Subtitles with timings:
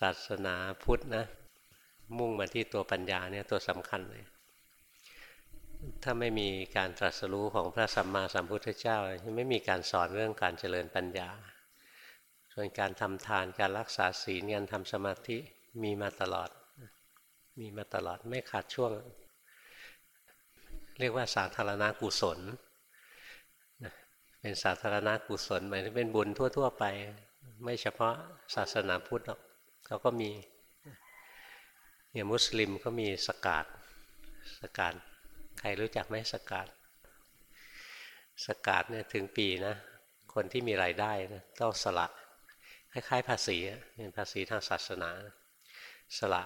[0.00, 1.24] ศาสนาพุทธนะ
[2.18, 4.24] มุ่งมาที่ตัวปัญญาเนี่ยตัวสำคัญเลย
[6.02, 8.98] ถ้าไม่มีการตรัสรู้ของพระสัมมาสัมพุทธเจ้า
[9.36, 11.30] ไม่มีการสอนเรื่องการเจริญปัญญา
[12.52, 15.38] ส่วนการทำทานการรักษาศีลการทำสมาธิ
[15.82, 16.50] มีมาตลอด
[17.60, 18.92] มีมาตลอดไม่ขาดช่วง
[20.98, 22.38] เรียกว่าสาธารณกุศล
[24.40, 26.84] เป็นสาธารณกุศลหมายถึงเป็นบุญทั่ว ๆ ไป
[27.64, 28.14] ไม่เฉพาะ
[28.54, 29.40] ศาสนาพุทธหรอก
[29.90, 30.30] เขาก็มี
[32.12, 33.66] อย่างมุสลิมก็มีสกาด
[34.60, 34.94] สกาด
[35.58, 36.68] ใครรู้จักไหมสกาด
[38.46, 39.74] สกาดเนี่ยถึงปีนะ
[40.34, 42.06] คนที่มีรายได้นะต้องสละ
[42.92, 43.56] คล้ายๆภาษี
[43.94, 45.10] เป็นภาษีทางศาสนา
[46.18, 46.42] สละ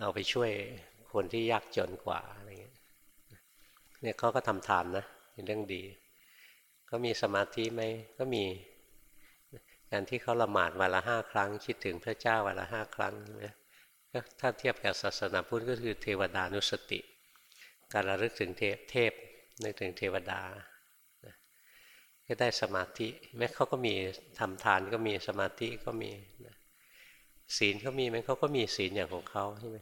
[0.00, 0.50] เอาไปช่วย
[1.12, 2.76] คนที่ยากจนกว่าอะไรเงี้ย
[4.00, 5.82] เนี่ยเขาก็ทำทานนะเป็นเรื่องดี
[6.90, 7.82] ก็มีสมาธิไหม
[8.18, 8.44] ก็มี
[9.90, 13.54] การที่เขาละหมาดวันละห้าครั้ง คิดถึงพระเจ้าวันละห้าครั้งนะ
[14.40, 17.00] ถ้าเทียบกับศาสนาพุทธก็คือเทวดานุสติ
[17.92, 18.50] การระลึกถึง
[18.90, 19.12] เทพ
[19.64, 20.40] นึกถึงเทวดา
[22.26, 23.94] ก็ได้สมาธิแม้เขาก็มี
[24.38, 26.10] ทำทานก็มีสมาธิก็มี
[27.56, 29.78] ศีลเขามีไหมเขาก็มีศีลอย่างของเขาใช่ไหม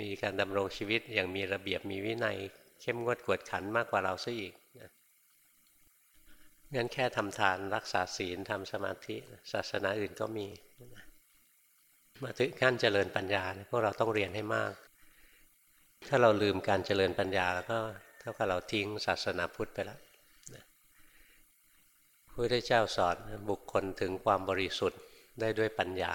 [0.00, 2.36] มีการดำรงชีวิตอย่างมีระเบียบมีวินัย
[2.80, 4.90] เข้มงวดกวดขันมากกว่าเราซะอีกนะ
[6.76, 9.16] งั้นแค่ทำทานรักษาศีลทำสมาธิ
[9.52, 10.46] ศาสนาอื่นก็มี
[12.22, 14.72] มาถึงขั้นเจริญปัญญาพวกเราต้องเรียนให้มาก
[16.08, 17.78] ถ้าเราลืมการเจริญปัญญาแล้วก็
[18.20, 20.00] เท่ากับเราทิ้งศาสนาพุทธไปแล้ว
[22.26, 23.16] พระพุทธเจ้าสอน
[23.50, 25.00] บุคคลถึงความบริสุทธิ์
[25.40, 26.14] ได้ด้วยปัญญา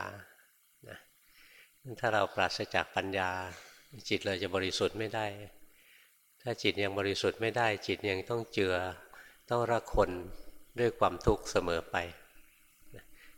[2.00, 3.30] ถ้าเราปราศจากปัญญา
[4.10, 5.26] จิตเราจะบริสุทธิ์ไม่ได้
[6.42, 8.76] ถ้าจิตยังบริสุทธิ์ไม่ได้ จิตยังต้องเจือ
[9.50, 10.12] ต้องระคน
[10.80, 11.96] ด้วยความทุกข์เสมอไป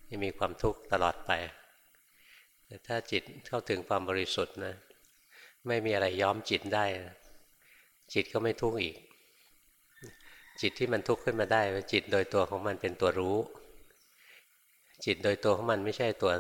[0.10, 1.32] จะมีความทุกข์ตลอดไป
[2.66, 4.74] แต่ถ้าจิตเข้าถึงความบริสุทธิ์นะ
[5.68, 6.86] ไม่มีอะไรย้อมจิตได้
[8.14, 8.96] จิตก็ไม่ทุกข์อีก
[10.62, 11.62] จิตที่มันทุกข์ขึ้นมาได้
[11.94, 13.38] จิตโดยตัวของมันเป็นตัวรู้
[15.06, 16.32] จิตโดยตัวของมันไม่ใช่ตัว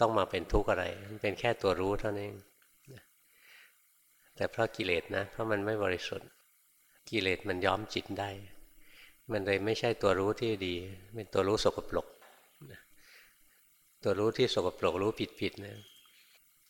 [0.00, 2.36] ต้องมาเป็นทุกข์อะไร มันเป็นแค่ตัวรู้เท่านั้นเอง
[4.36, 6.28] แต่เพราะกิเลสนะ เพราะมันไม่บริสุทธิ์
[7.10, 8.30] กิเลสมันย้อมจิตได้
[9.30, 10.74] มันเลยไม่ใช่ตัวรู้ที่ดี
[11.14, 12.06] เป็นตัวรู้สกปรก
[14.02, 15.10] ตัวรู้ที่สกปรกรู้
[15.40, 15.76] ผิดๆนะ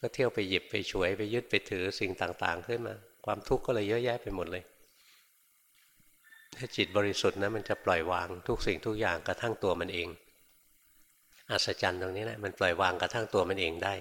[0.01, 4.63] ก็เที่ยวไปหยิบไปฉวยไปยึดไปถือสิ่งต่าง ๆ ขึ้นมา ความทุกข์ก็เลยเยอะแยะไปหมดเลย
[6.57, 10.09] ถ้าจิตบริสุทธิ์นะมันจะปล่อยวางทุกสิ่งทุกอย่างกระทั่งตัวมันเอง
[11.51, 13.95] อัศจรรย์ตรงนี้แหละมันปล่อยวางกระทั่งตัวมันเองได้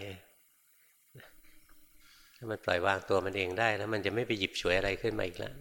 [2.38, 5.54] ถ้ามันปล่อยวางตัวมันเองได้แล้วมันจะไม่ไปหยิบฉวยอะไรขึ้นมาอีกแล้ว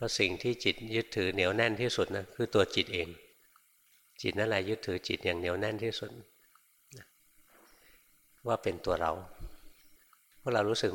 [0.00, 3.08] ราะสิ่งที่จิตยึดถือเหนียวแน่นที่สุดนะคือตัวจิตเอง
[4.22, 6.10] จิตนั่นแหละยึดถือจิตอย่างเหนียวแน่นที่สุด
[8.46, 9.12] ว่าเป็นตัวเรา
[10.40, 10.88] พวกเรารู้สึก